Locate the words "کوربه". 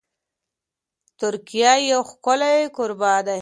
2.75-3.11